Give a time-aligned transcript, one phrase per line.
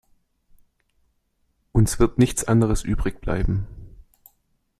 [1.73, 3.67] Uns wird nichts anderes übrig bleiben.